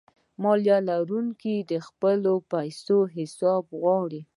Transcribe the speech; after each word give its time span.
مالیه 0.43 0.77
ورکونکي 0.87 1.55
د 1.71 1.73
خپلو 1.87 2.33
پیسو 2.51 2.97
حساب 3.15 3.63
غواړي. 3.79 4.21